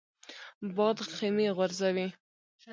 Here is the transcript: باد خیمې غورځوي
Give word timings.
باد 0.75 0.97
خیمې 1.15 1.47
غورځوي 1.57 2.07